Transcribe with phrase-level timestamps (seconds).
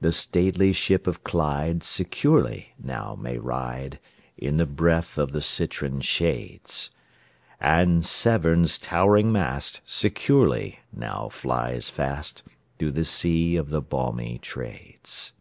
[0.00, 3.98] The stately ship of Clyde securely now may ride,
[4.38, 6.90] In the breath of the citron shades;
[7.60, 12.44] And Severn's towering mast securely now flies fast,
[12.78, 15.32] Through the sea of the balmy Trades.